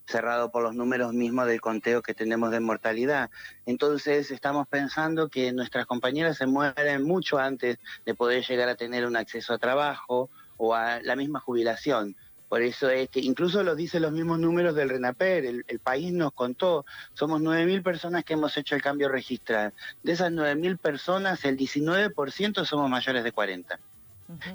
cerrado 0.07 0.51
por 0.51 0.63
los 0.63 0.75
números 0.75 1.13
mismos 1.13 1.47
del 1.47 1.61
conteo 1.61 2.01
que 2.01 2.13
tenemos 2.13 2.51
de 2.51 2.59
mortalidad. 2.59 3.29
Entonces 3.65 4.31
estamos 4.31 4.67
pensando 4.67 5.29
que 5.29 5.51
nuestras 5.51 5.85
compañeras 5.85 6.37
se 6.37 6.47
mueren 6.47 7.03
mucho 7.03 7.39
antes 7.39 7.77
de 8.05 8.13
poder 8.13 8.45
llegar 8.45 8.69
a 8.69 8.75
tener 8.75 9.05
un 9.05 9.15
acceso 9.15 9.53
a 9.53 9.57
trabajo 9.57 10.29
o 10.57 10.75
a 10.75 11.01
la 11.01 11.15
misma 11.15 11.39
jubilación. 11.39 12.15
Por 12.47 12.61
eso 12.61 12.89
es 12.89 13.09
que 13.09 13.19
incluso 13.19 13.63
lo 13.63 13.75
dicen 13.75 14.03
los 14.03 14.11
mismos 14.11 14.37
números 14.39 14.75
del 14.75 14.89
RENAPER, 14.89 15.45
el, 15.45 15.79
país 15.79 16.13
nos 16.13 16.31
contó, 16.31 16.85
somos 17.15 17.41
9.000 17.41 17.81
personas 17.81 18.23
que 18.23 18.33
hemos 18.33 18.55
hecho 18.55 18.75
el 18.75 18.83
cambio 18.83 19.09
registral. 19.09 19.73
De 20.03 20.11
esas 20.11 20.31
9.000 20.31 20.77
personas, 20.77 21.43
el 21.43 21.57
19% 21.57 22.65
somos 22.65 22.89
mayores 22.89 23.23
de 23.23 23.31
40 23.31 23.79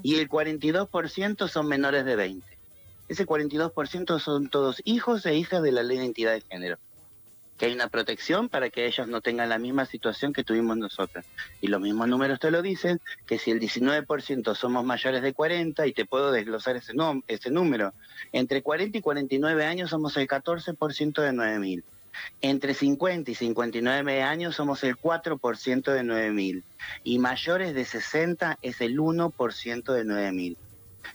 y 0.02 0.16
el 0.21 0.28
42% 0.28 1.49
son 1.49 1.66
menores 1.66 2.04
de 2.04 2.16
20 2.16 2.59
ese 3.10 3.26
42% 3.26 4.20
son 4.20 4.48
todos 4.48 4.80
hijos 4.84 5.26
e 5.26 5.34
hijas 5.34 5.64
de 5.64 5.72
la 5.72 5.82
ley 5.82 5.98
de 5.98 6.04
identidad 6.04 6.32
de 6.32 6.42
género. 6.42 6.78
que 7.58 7.66
hay 7.66 7.72
una 7.74 7.88
protección 7.88 8.48
para 8.48 8.70
que 8.70 8.86
ellos 8.86 9.06
no 9.06 9.20
tengan 9.20 9.50
la 9.50 9.58
misma 9.58 9.84
situación 9.84 10.32
que 10.32 10.44
tuvimos 10.44 10.78
nosotros. 10.78 11.26
Y 11.60 11.66
los 11.66 11.78
mismos 11.78 12.08
números 12.08 12.40
te 12.40 12.50
lo 12.50 12.62
dicen, 12.62 13.02
que 13.26 13.38
si 13.38 13.50
el 13.50 13.60
19% 13.60 14.54
somos 14.54 14.82
mayores 14.82 15.20
de 15.20 15.34
40, 15.34 15.86
y 15.86 15.92
te 15.92 16.06
puedo 16.06 16.32
desglosar 16.32 16.76
ese, 16.76 16.94
ese 17.26 17.50
número, 17.50 17.92
entre 18.32 18.62
40 18.62 18.96
y 18.96 19.02
49 19.02 19.66
años 19.66 19.90
somos 19.90 20.16
el 20.16 20.26
14% 20.26 21.20
de 21.20 21.32
9.000. 21.32 21.82
Entre 22.40 22.72
50 22.72 23.30
y 23.30 23.34
59 23.34 24.22
años 24.22 24.56
somos 24.56 24.82
el 24.84 24.96
4% 24.96 25.92
de 25.92 26.02
9.000 26.02 26.62
y 27.04 27.18
mayores 27.18 27.74
de 27.74 27.84
60 27.84 28.58
es 28.62 28.80
el 28.80 28.98
1% 28.98 29.92
de 29.92 30.04
9.000. 30.04 30.56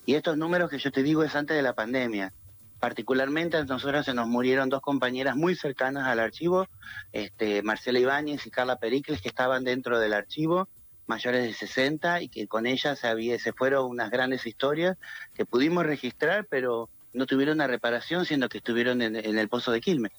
Y 0.05 0.15
estos 0.15 0.37
números 0.37 0.69
que 0.69 0.77
yo 0.77 0.91
te 0.91 1.03
digo 1.03 1.23
es 1.23 1.35
antes 1.35 1.55
de 1.55 1.63
la 1.63 1.73
pandemia. 1.73 2.33
Particularmente 2.79 3.57
a 3.57 3.63
nosotros 3.63 4.05
se 4.05 4.13
nos 4.13 4.27
murieron 4.27 4.69
dos 4.69 4.81
compañeras 4.81 5.35
muy 5.35 5.55
cercanas 5.55 6.07
al 6.07 6.19
archivo, 6.19 6.67
este, 7.13 7.63
Marcela 7.63 7.99
Ibáñez 7.99 8.45
y 8.45 8.51
Carla 8.51 8.77
Pericles, 8.77 9.21
que 9.21 9.29
estaban 9.29 9.63
dentro 9.63 9.99
del 9.99 10.13
archivo, 10.13 10.67
mayores 11.07 11.43
de 11.43 11.53
60, 11.53 12.21
y 12.21 12.29
que 12.29 12.47
con 12.47 12.65
ellas 12.65 12.99
se, 12.99 13.07
había, 13.07 13.39
se 13.39 13.53
fueron 13.53 13.89
unas 13.89 14.11
grandes 14.11 14.45
historias 14.45 14.97
que 15.33 15.45
pudimos 15.45 15.85
registrar, 15.85 16.45
pero 16.49 16.89
no 17.13 17.25
tuvieron 17.25 17.55
una 17.55 17.67
reparación, 17.67 18.25
siendo 18.25 18.49
que 18.49 18.57
estuvieron 18.57 19.01
en, 19.01 19.15
el 19.15 19.49
pozo 19.49 19.71
de 19.71 19.81
Quilmes. 19.81 20.11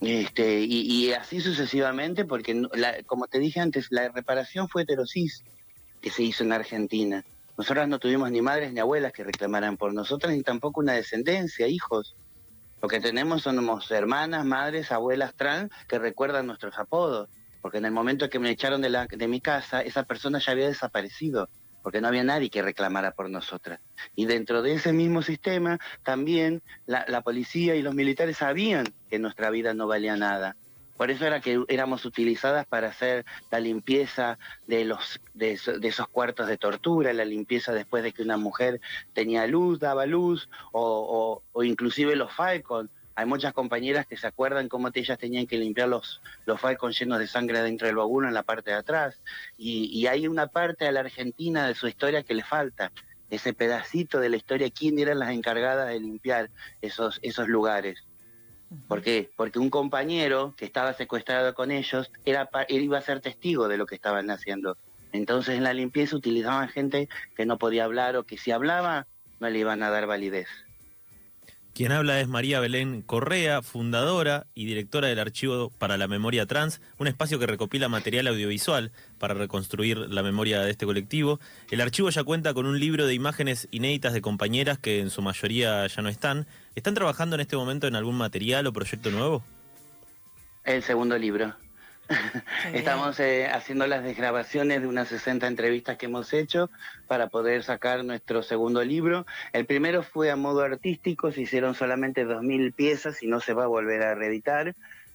este, 0.00 0.60
y, 0.62 1.12
así 1.12 1.40
sucesivamente, 1.40 2.24
porque 2.24 2.60
como 3.06 3.26
te 3.26 3.38
dije 3.38 3.60
antes, 3.60 3.88
la 3.90 4.08
reparación 4.08 4.68
fue 4.68 4.82
heterosis 4.82 5.44
que 6.00 6.10
se 6.10 6.22
hizo 6.22 6.44
en 6.44 6.52
Argentina. 6.52 7.24
Nosotras 7.56 7.88
no 7.88 8.00
tuvimos 8.00 8.30
ni 8.30 8.42
madres 8.42 8.72
ni 8.72 8.80
abuelas 8.80 9.12
que 9.12 9.22
reclamaran 9.22 9.76
por 9.76 9.94
nosotras, 9.94 10.32
ni 10.32 10.42
tampoco 10.42 10.80
una 10.80 10.94
descendencia, 10.94 11.68
hijos. 11.68 12.16
Lo 12.82 12.88
que 12.88 13.00
tenemos 13.00 13.42
somos 13.42 13.90
hermanas, 13.92 14.44
madres, 14.44 14.90
abuelas 14.90 15.34
trans 15.34 15.70
que 15.88 15.98
recuerdan 15.98 16.46
nuestros 16.46 16.76
apodos. 16.78 17.28
Porque 17.62 17.78
en 17.78 17.84
el 17.86 17.92
momento 17.92 18.28
que 18.28 18.38
me 18.38 18.50
echaron 18.50 18.82
de, 18.82 18.90
la, 18.90 19.06
de 19.06 19.28
mi 19.28 19.40
casa, 19.40 19.80
esa 19.80 20.02
persona 20.02 20.38
ya 20.38 20.52
había 20.52 20.66
desaparecido, 20.66 21.48
porque 21.82 22.00
no 22.00 22.08
había 22.08 22.24
nadie 22.24 22.50
que 22.50 22.60
reclamara 22.60 23.12
por 23.12 23.30
nosotras. 23.30 23.80
Y 24.14 24.26
dentro 24.26 24.60
de 24.60 24.74
ese 24.74 24.92
mismo 24.92 25.22
sistema, 25.22 25.78
también 26.02 26.62
la, 26.86 27.06
la 27.08 27.22
policía 27.22 27.74
y 27.76 27.82
los 27.82 27.94
militares 27.94 28.38
sabían 28.38 28.84
que 29.08 29.18
nuestra 29.18 29.48
vida 29.50 29.72
no 29.72 29.86
valía 29.86 30.16
nada 30.16 30.56
por 30.96 31.10
eso 31.10 31.26
era 31.26 31.40
que 31.40 31.64
éramos 31.68 32.04
utilizadas 32.04 32.66
para 32.66 32.88
hacer 32.88 33.24
la 33.50 33.60
limpieza 33.60 34.38
de, 34.66 34.84
los, 34.84 35.20
de, 35.34 35.52
esos 35.52 36.08
cuartos 36.08 36.46
de 36.46 36.56
tortura, 36.56 37.12
la 37.12 37.24
limpieza 37.24 37.72
después 37.72 38.02
de 38.02 38.12
que 38.12 38.22
una 38.22 38.36
mujer 38.36 38.80
tenía 39.12 39.46
luz, 39.46 39.80
daba 39.80 40.06
luz, 40.06 40.48
o, 40.72 41.42
inclusive 41.62 42.16
los 42.16 42.32
Falcon. 42.32 42.90
Hay 43.16 43.26
muchas 43.26 43.52
compañeras 43.52 44.06
que 44.06 44.16
se 44.16 44.26
acuerdan 44.26 44.68
cómo 44.68 44.90
ellas 44.92 45.18
tenían 45.18 45.46
que 45.46 45.56
limpiar 45.56 45.88
los, 45.88 46.20
los 46.46 46.60
Falcon 46.60 46.92
llenos 46.92 47.18
de 47.20 47.28
sangre 47.28 47.62
dentro 47.62 47.86
del 47.86 47.96
baúl 47.96 48.26
en 48.26 48.34
la 48.34 48.42
parte 48.42 48.70
de 48.70 48.76
atrás. 48.76 49.20
Y, 49.56 49.86
y 49.86 50.08
hay 50.08 50.26
una 50.26 50.48
parte 50.48 50.86
a 50.86 50.92
la 50.92 51.00
Argentina 51.00 51.66
de 51.66 51.74
su 51.74 51.86
historia 51.86 52.24
que 52.24 52.34
le 52.34 52.42
falta, 52.42 52.90
ese 53.30 53.52
pedacito 53.52 54.20
de 54.20 54.28
la 54.28 54.36
historia, 54.36 54.70
quién 54.70 54.98
eran 54.98 55.18
las 55.18 55.30
encargadas 55.30 55.88
de 55.88 56.00
limpiar 56.00 56.50
esos, 56.80 57.18
esos 57.22 57.48
lugares. 57.48 58.04
¿Por 58.88 59.02
qué? 59.02 59.30
Porque 59.36 59.58
un 59.58 59.70
compañero 59.70 60.54
que 60.56 60.64
estaba 60.64 60.92
secuestrado 60.94 61.54
con 61.54 61.70
ellos 61.70 62.10
era, 62.24 62.48
él 62.68 62.82
iba 62.82 62.98
a 62.98 63.02
ser 63.02 63.20
testigo 63.20 63.68
de 63.68 63.78
lo 63.78 63.86
que 63.86 63.94
estaban 63.94 64.30
haciendo. 64.30 64.76
Entonces 65.12 65.56
en 65.56 65.64
la 65.64 65.72
limpieza 65.72 66.16
utilizaban 66.16 66.68
gente 66.68 67.08
que 67.36 67.46
no 67.46 67.58
podía 67.58 67.84
hablar 67.84 68.16
o 68.16 68.24
que 68.24 68.36
si 68.36 68.50
hablaba 68.50 69.06
no 69.40 69.48
le 69.48 69.58
iban 69.58 69.82
a 69.82 69.90
dar 69.90 70.06
validez. 70.06 70.48
Quien 71.74 71.90
habla 71.90 72.20
es 72.20 72.28
María 72.28 72.60
Belén 72.60 73.02
Correa, 73.02 73.60
fundadora 73.60 74.46
y 74.54 74.64
directora 74.64 75.08
del 75.08 75.18
Archivo 75.18 75.70
para 75.70 75.96
la 75.96 76.06
Memoria 76.06 76.46
Trans, 76.46 76.80
un 76.98 77.08
espacio 77.08 77.40
que 77.40 77.48
recopila 77.48 77.88
material 77.88 78.28
audiovisual 78.28 78.92
para 79.18 79.34
reconstruir 79.34 79.98
la 79.98 80.22
memoria 80.22 80.60
de 80.60 80.70
este 80.70 80.86
colectivo. 80.86 81.40
El 81.72 81.80
archivo 81.80 82.10
ya 82.10 82.22
cuenta 82.22 82.54
con 82.54 82.66
un 82.66 82.78
libro 82.78 83.08
de 83.08 83.14
imágenes 83.14 83.66
inéditas 83.72 84.12
de 84.12 84.20
compañeras 84.20 84.78
que 84.78 85.00
en 85.00 85.10
su 85.10 85.20
mayoría 85.20 85.84
ya 85.88 86.00
no 86.00 86.08
están. 86.08 86.46
¿Están 86.76 86.94
trabajando 86.94 87.34
en 87.34 87.40
este 87.40 87.56
momento 87.56 87.88
en 87.88 87.96
algún 87.96 88.16
material 88.16 88.68
o 88.68 88.72
proyecto 88.72 89.10
nuevo? 89.10 89.42
El 90.62 90.80
segundo 90.80 91.18
libro. 91.18 91.56
Estamos 92.72 93.18
eh, 93.20 93.46
haciendo 93.46 93.86
las 93.86 94.02
desgrabaciones 94.02 94.80
de 94.80 94.86
unas 94.86 95.08
60 95.08 95.46
entrevistas 95.46 95.96
que 95.96 96.06
hemos 96.06 96.32
hecho 96.32 96.70
para 97.06 97.28
poder 97.28 97.62
sacar 97.62 98.04
nuestro 98.04 98.42
segundo 98.42 98.84
libro. 98.84 99.26
El 99.52 99.66
primero 99.66 100.02
fue 100.02 100.30
a 100.30 100.36
modo 100.36 100.62
artístico, 100.62 101.32
se 101.32 101.42
hicieron 101.42 101.74
solamente 101.74 102.26
2.000 102.26 102.74
piezas 102.74 103.22
y 103.22 103.26
no 103.26 103.40
se 103.40 103.54
va 103.54 103.64
a 103.64 103.68
volver 103.68 104.02
a 104.02 104.14
reeditar 104.14 104.74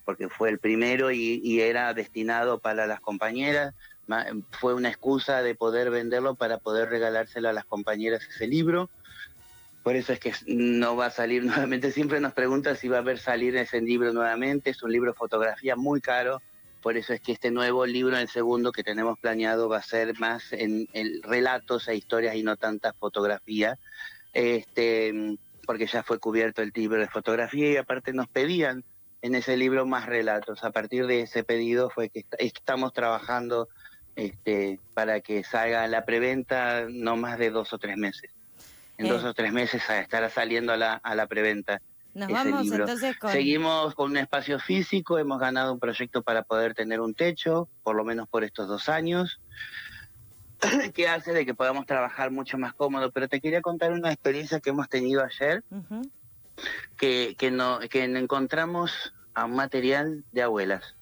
porque 0.10 0.28
fue 0.28 0.50
el 0.50 0.58
primero 0.58 1.12
y, 1.12 1.62
era 1.62 1.94
destinado 1.94 2.58
para 2.58 2.88
las 2.88 3.00
compañeras. 3.00 3.76
Fue 4.50 4.74
una 4.74 4.90
excusa 4.90 5.44
de 5.44 5.54
poder 5.54 5.92
venderlo 5.92 6.34
para 6.34 6.58
poder 6.58 6.90
regalárselo 6.90 7.48
a 7.48 7.54
las 7.54 7.66
compañeras 7.66 8.24
ese 8.28 8.48
libro. 8.48 8.90
Por 9.84 9.96
eso 9.96 10.12
es 10.12 10.20
que 10.20 10.34
no 10.48 10.96
va 10.96 11.08
a 11.08 11.12
salir 11.12 11.44
nuevamente. 11.46 11.92
Siempre 11.92 12.20
nos 12.20 12.34
preguntan 12.34 12.76
si 12.76 12.88
va 12.88 12.98
a 12.98 13.02
haber 13.02 13.20
salir 13.20 13.56
ese 13.56 13.82
libro 13.82 14.12
nuevamente. 14.12 14.72
Es 14.72 14.82
un 14.82 14.92
libro 14.92 15.12
de 15.12 15.18
fotografía 15.18 15.76
muy 15.76 16.02
caro 16.02 16.42
por 16.82 16.98
eso 16.98 17.14
es 17.14 17.22
que 17.22 17.32
este 17.32 17.52
nuevo 17.52 17.86
libro, 17.86 18.18
el 18.18 18.30
segundo 18.30 18.72
que 18.72 18.84
tenemos 18.84 19.20
planeado, 19.20 19.70
va 19.70 19.78
a 19.78 19.84
ser 19.84 20.18
más 20.20 20.54
en, 20.54 20.88
relatos 21.24 21.88
e 21.88 21.96
historias 21.96 22.36
y 22.36 22.44
no 22.44 22.58
tantas 22.58 22.96
fotografías, 22.96 23.78
este, 24.34 25.38
porque 25.66 25.88
ya 25.88 26.04
fue 26.04 26.20
cubierto 26.20 26.62
el 26.62 26.72
libro 26.74 27.00
de 27.00 27.08
fotografía 27.08 27.72
y 27.72 27.78
aparte 27.78 28.14
nos 28.14 28.28
pedían 28.28 28.84
en 29.22 29.36
ese 29.36 29.58
libro 29.58 29.86
más 29.86 30.06
relatos. 30.06 30.64
A 30.64 30.72
partir 30.72 31.06
de 31.08 31.22
ese 31.22 31.44
pedido 31.44 31.90
fue 31.90 32.10
que 32.10 32.26
estamos 32.38 32.94
trabajando 32.94 33.68
este, 34.16 34.80
para 34.94 35.22
que 35.22 35.44
salga 35.44 35.88
la 35.88 36.06
preventa 36.06 36.86
no 36.90 37.18
más 37.18 37.38
de 37.38 37.50
dos 37.50 37.74
o 37.74 37.78
tres 37.78 37.98
meses. 37.98 38.32
En 38.98 39.08
dos 39.08 39.24
o 39.24 39.34
tres 39.34 39.54
meses 39.54 39.82
estará 39.90 40.30
saliendo 40.30 40.74
a 40.74 40.78
la, 40.78 40.94
a 40.96 41.16
la 41.16 41.28
preventa. 41.28 41.82
Nos 42.14 42.30
vamos 42.32 42.72
entonces 42.72 43.18
con... 43.18 43.32
Seguimos 43.32 43.94
con 43.96 44.12
un 44.12 44.18
espacio 44.18 44.60
físico, 44.60 45.18
hemos 45.18 45.40
ganado 45.40 45.74
un 45.74 45.80
proyecto 45.80 46.22
para 46.24 46.44
poder 46.44 46.74
tener 46.74 47.02
un 47.02 47.14
techo, 47.14 47.70
por 47.84 47.96
lo 47.96 48.04
menos 48.04 48.28
por 48.28 48.44
estos 48.44 48.68
dos 48.68 48.90
años, 48.90 49.40
que 50.94 51.08
hace 51.08 51.34
de 51.34 51.46
que 51.46 51.54
podamos 51.54 51.86
trabajar 51.86 52.32
mucho 52.32 52.58
más 52.58 52.74
cómodo. 52.74 53.12
Pero 53.12 53.28
te 53.28 53.40
quería 53.40 53.62
contar 53.62 53.94
una 53.94 54.12
experiencia 54.12 54.60
que 54.60 54.72
hemos 54.72 54.90
tenido 54.90 55.24
ayer, 55.24 55.64
que, 56.98 57.36
que, 57.38 57.52
no, 57.52 57.80
que 57.90 58.04
encontramos 58.04 59.14
a 59.34 59.46
un 59.46 59.56
material 59.56 60.24
de 60.32 60.42
abuelas. 60.42 60.96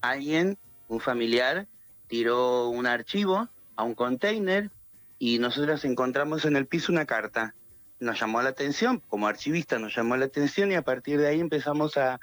Alguien, 0.00 0.58
un 0.88 1.00
familiar, 1.00 1.66
tiró 2.06 2.68
un 2.68 2.86
archivo 2.86 3.48
a 3.74 3.82
un 3.82 3.94
container 3.94 4.70
y 5.18 5.38
nosotros 5.38 5.84
encontramos 5.84 6.44
en 6.44 6.56
el 6.56 6.66
piso 6.66 6.92
una 6.92 7.06
carta 7.06 7.54
nos 8.00 8.20
llamó 8.20 8.42
la 8.42 8.50
atención, 8.50 9.00
como 9.08 9.26
archivista 9.26 9.78
nos 9.78 9.94
llamó 9.94 10.16
la 10.16 10.26
atención 10.26 10.70
y 10.70 10.74
a 10.74 10.82
partir 10.82 11.18
de 11.18 11.28
ahí 11.28 11.40
empezamos 11.40 11.96
a, 11.96 12.20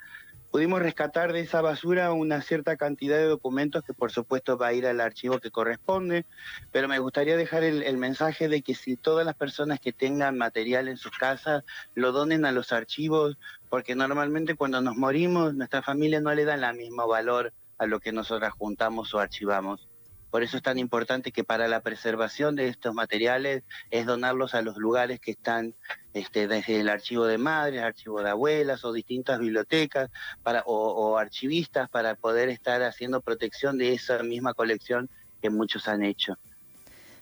pudimos 0.51 0.83
rescatar 0.83 1.33
de 1.33 1.39
esa 1.39 1.61
basura 1.61 2.13
una 2.13 2.41
cierta 2.43 2.77
cantidad 2.77 3.17
de 3.17 3.25
documentos 3.25 3.83
que 3.83 3.93
por 3.93 4.11
supuesto 4.11 4.55
va 4.55 4.67
a 4.67 4.73
ir 4.73 4.85
al 4.85 5.01
archivo 5.01 5.39
que 5.39 5.49
corresponde, 5.49 6.27
pero 6.71 6.87
me 6.87 6.99
gustaría 6.99 7.35
dejar 7.35 7.63
el, 7.63 7.97
mensaje 7.97 8.47
de 8.47 8.61
que 8.61 8.75
si 8.75 8.95
todas 8.95 9.25
las 9.25 9.35
personas 9.35 9.79
que 9.79 9.93
tengan 9.93 10.37
material 10.37 10.87
en 10.89 10.97
sus 10.97 11.17
casas 11.17 11.63
lo 11.95 12.11
donen 12.11 12.45
a 12.45 12.51
los 12.51 12.71
archivos, 12.71 13.39
porque 13.69 13.95
normalmente 13.95 14.55
cuando 14.55 14.79
nos 14.79 14.95
morimos 14.95 15.55
nuestra 15.55 15.81
familia 15.81 16.21
no 16.21 16.33
le 16.35 16.45
da 16.45 16.53
el 16.53 16.77
mismo 16.77 17.07
valor 17.07 17.51
a 17.79 17.87
lo 17.87 17.99
que 17.99 18.11
nosotras 18.11 18.53
juntamos 18.53 19.11
o 19.15 19.19
archivamos. 19.19 19.89
Por 20.33 20.41
eso 20.41 20.57
es 20.57 20.63
tan 20.63 20.79
importante 20.79 21.31
que 21.31 21.43
para 21.43 21.67
la 21.67 21.81
preservación 21.81 22.55
de 22.55 22.67
estos 22.67 22.91
materiales 22.91 23.61
es 23.91 24.07
donarlos 24.07 24.55
a 24.55 24.63
los 24.63 24.77
lugares 24.77 25.19
que 25.19 25.29
están 25.29 25.75
este, 26.15 26.47
desde 26.47 26.79
el 26.79 26.89
archivo 26.89 27.27
de 27.27 27.37
madres, 27.37 27.83
archivo 27.83 28.19
de 28.23 28.31
abuelas 28.31 28.83
o 28.83 28.91
distintas 28.91 29.37
bibliotecas 29.37 30.09
para, 30.41 30.63
o, 30.65 31.19
archivistas 31.19 31.87
para 31.87 32.15
poder 32.15 32.49
estar 32.49 32.81
haciendo 32.81 33.21
protección 33.21 33.77
de 33.77 33.93
esa 33.93 34.23
misma 34.23 34.55
colección 34.55 35.07
que 35.39 35.51
muchos 35.51 35.87
han 35.87 36.01
hecho. 36.01 36.35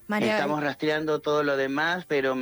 Estamos 0.08 0.62
rastreando 0.62 1.20
todo 1.20 1.42
lo 1.42 1.58
demás, 1.58 2.06
pero 2.06 2.34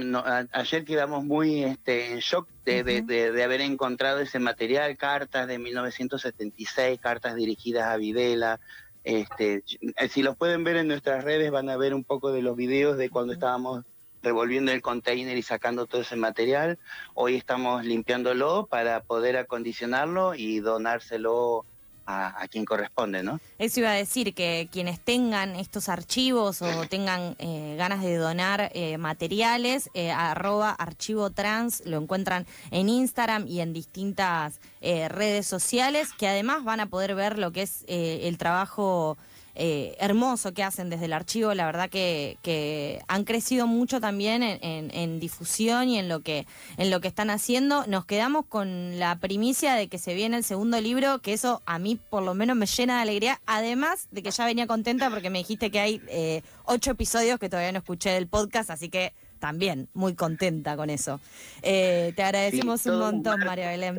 ayer 0.53 0.85
quedamos 0.85 1.25
muy 1.25 1.65
este, 1.65 2.13
en 2.13 2.19
shock 2.21 2.49
de, 2.65 2.85
de, 2.85 3.43
haber 3.43 3.61
encontrado 3.61 4.21
ese 4.21 4.39
material, 4.39 4.97
cartas 4.97 5.49
de 5.49 5.59
1976, 5.59 7.01
cartas 7.01 7.35
dirigidas 7.35 7.89
a 7.89 7.97
Videla, 7.97 8.61
este, 9.05 9.65
eh, 9.81 10.09
si 10.09 10.23
los 10.23 10.37
pueden 10.37 10.65
ver 10.65 10.77
en 10.77 10.89
nuestras 10.89 11.25
redes 11.25 11.51
van 11.51 11.69
a 11.69 11.77
ver 11.77 11.95
un 11.95 12.05
poco 12.05 12.33
de 12.33 12.43
los 12.43 12.57
videos 12.57 12.99
de 12.99 13.11
cuando 13.11 13.33
estábamos 13.33 13.85
revolviendo 14.23 14.73
el 14.73 14.83
container 14.83 15.37
y 15.37 15.43
sacando 15.43 15.87
todo 15.87 16.03
ese 16.03 16.17
material. 16.17 16.79
Hoy 17.15 17.37
estamos 17.37 17.85
limpiándolo 17.85 18.67
para 18.67 19.03
poder 19.03 19.37
acondicionarlo 19.37 20.35
y 20.35 20.61
donárselo 20.61 21.65
a, 22.07 22.47
quien 22.49 22.65
corresponde, 22.65 23.23
¿no? 23.23 23.41
Eso 23.59 23.81
iba 23.81 23.91
a 23.91 23.95
decir 23.95 24.35
que 24.35 24.69
quienes 24.73 25.01
tengan 25.01 25.57
estos 25.57 25.89
archivos 25.89 26.63
o 26.63 26.87
tengan 26.87 27.37
eh, 27.39 27.77
ganas 27.79 28.03
de 28.03 28.17
donar 28.17 28.71
eh, 28.75 28.99
materiales, 28.99 29.91
eh, 29.95 30.11
arroba 30.11 30.71
archivo 30.71 31.31
trans, 31.31 31.83
lo 31.87 31.99
encuentran 31.99 32.47
en 32.71 32.89
Instagram 32.89 33.47
y 33.47 33.61
en 33.61 33.73
distintas 33.73 34.61
redes 34.81 35.47
sociales, 35.47 36.09
que 36.17 36.27
además 36.27 36.65
van 36.65 36.81
a 36.81 36.87
poder 36.87 37.15
ver 37.15 37.39
lo 37.39 37.53
que 37.53 37.63
es 37.63 37.85
el 37.87 38.39
trabajo 38.39 39.19
eh, 39.63 39.95
hermoso 40.01 40.55
que 40.55 40.63
hacen 40.63 40.89
desde 40.89 41.05
el 41.05 41.13
archivo. 41.13 41.53
La 41.53 41.67
verdad 41.67 41.91
que, 41.91 42.39
que 42.41 43.03
han 43.09 43.25
crecido 43.25 43.67
mucho 43.67 44.01
también 44.01 44.43
en, 44.43 45.21
difusión 45.21 45.91
y 45.91 45.99
en 45.99 46.09
lo, 46.09 46.21
que, 46.21 46.47
en 46.79 46.89
lo 46.89 47.03
que 47.03 47.09
están 47.09 47.29
haciendo. 47.29 47.87
Nos 47.87 48.07
quedamos 48.07 48.47
con 48.47 48.99
la 48.99 49.19
primicia 49.19 49.75
de 49.75 49.89
que 49.89 49.99
se 49.99 50.15
viene 50.15 50.39
el 50.39 50.45
segundo 50.45 50.81
libro, 50.81 51.19
que 51.19 51.35
eso 51.35 51.61
a 51.67 51.79
mí 51.79 52.01
por 52.09 52.23
lo 52.23 52.33
menos 52.33 52.57
me 52.57 52.65
llena 52.65 52.97
de 52.97 53.03
alegría. 53.03 53.39
Además 53.45 54.09
de 54.11 54.23
que 54.23 54.31
ya 54.31 54.47
venía 54.47 54.67
contenta 54.67 55.11
porque 55.11 55.29
me 55.29 55.41
dijiste 55.41 55.71
que 55.71 55.81
hay 55.81 56.01
eh, 56.09 56.41
ocho 56.65 56.93
episodios 56.93 57.39
que 57.39 57.51
todavía 57.51 57.73
no 57.73 57.81
escuché 57.81 58.09
del 58.13 58.29
podcast, 58.29 58.71
así 58.71 58.89
que 58.89 59.13
también 59.41 59.91
muy 59.93 60.15
contenta 60.15 60.75
con 60.75 60.89
eso. 60.89 61.21
Eh, 61.61 62.15
te 62.17 62.23
agradecemos 62.23 62.87
un 62.87 62.99
montón, 62.99 63.41
María 63.41 63.69
Belén. 63.69 63.99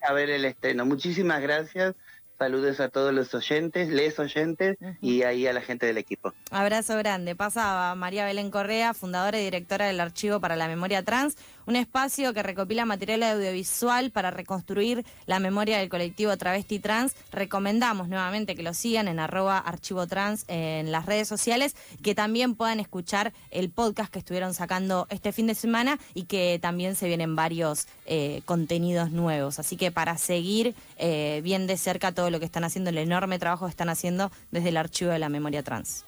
A 0.00 0.14
ver 0.14 0.30
el 0.30 0.46
estreno. 0.46 0.86
Muchísimas 0.86 1.42
gracias 1.42 1.94
Saludos 2.38 2.80
a 2.80 2.90
todos 2.90 3.14
los 3.14 3.34
oyentes, 3.34 3.88
les 3.88 4.18
oyentes 4.18 4.76
y 5.00 5.22
ahí 5.22 5.46
a 5.46 5.54
la 5.54 5.62
gente 5.62 5.86
del 5.86 5.96
equipo. 5.96 6.34
Abrazo 6.50 6.96
grande. 6.98 7.34
Pasaba 7.34 7.94
María 7.94 8.26
Belén 8.26 8.50
Correa, 8.50 8.92
fundadora 8.92 9.40
y 9.40 9.44
directora 9.44 9.86
del 9.86 10.00
Archivo 10.00 10.38
para 10.38 10.54
la 10.54 10.68
Memoria 10.68 11.02
Trans, 11.02 11.36
un 11.66 11.76
espacio 11.76 12.32
que 12.32 12.42
recopila 12.42 12.84
material 12.84 13.22
audiovisual 13.22 14.10
para 14.10 14.30
reconstruir 14.30 15.04
la 15.26 15.40
memoria 15.40 15.78
del 15.78 15.88
colectivo 15.88 16.36
travesti 16.36 16.78
trans. 16.78 17.14
Recomendamos 17.32 18.08
nuevamente 18.08 18.54
que 18.54 18.62
lo 18.62 18.74
sigan 18.74 19.08
en 19.08 19.18
arroba 19.18 19.58
archivo 19.58 20.06
trans 20.06 20.44
en 20.48 20.92
las 20.92 21.06
redes 21.06 21.28
sociales, 21.28 21.76
que 22.02 22.14
también 22.14 22.54
puedan 22.54 22.80
escuchar 22.80 23.32
el 23.50 23.70
podcast 23.70 24.12
que 24.12 24.20
estuvieron 24.20 24.54
sacando 24.54 25.06
este 25.10 25.32
fin 25.32 25.46
de 25.46 25.54
semana 25.54 25.98
y 26.14 26.24
que 26.24 26.58
también 26.60 26.94
se 26.94 27.08
vienen 27.08 27.36
varios 27.36 27.86
eh, 28.06 28.42
contenidos 28.44 29.10
nuevos. 29.10 29.58
Así 29.58 29.76
que 29.76 29.90
para 29.90 30.16
seguir 30.18 30.74
eh, 30.98 31.40
bien 31.42 31.66
de 31.66 31.76
cerca 31.76 32.12
todo 32.12 32.30
lo 32.30 32.38
que 32.38 32.46
están 32.46 32.64
haciendo, 32.64 32.90
el 32.90 32.98
enorme 32.98 33.38
trabajo 33.38 33.66
que 33.66 33.70
están 33.70 33.88
haciendo 33.88 34.30
desde 34.50 34.70
el 34.70 34.76
archivo 34.76 35.10
de 35.10 35.18
la 35.18 35.28
memoria 35.28 35.62
trans. 35.62 36.04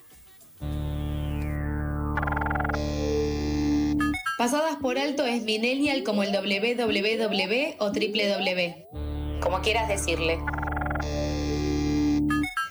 Pasadas 4.38 4.76
por 4.76 5.00
alto 5.00 5.26
es 5.26 5.42
millennial 5.42 6.04
como 6.04 6.22
el 6.22 6.30
www 6.30 7.74
o 7.80 7.86
www, 7.86 9.40
como 9.40 9.60
quieras 9.62 9.88
decirle. 9.88 10.38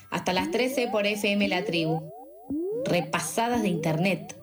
Hasta 0.10 0.32
las 0.32 0.50
13 0.50 0.88
por 0.88 1.06
FM 1.06 1.50
La 1.50 1.66
Tribu. 1.66 2.10
Repasadas 2.86 3.64
de 3.64 3.68
Internet. 3.68 4.34